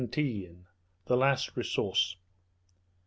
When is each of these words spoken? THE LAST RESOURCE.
THE 0.01 0.57
LAST 1.15 1.55
RESOURCE. 1.55 2.15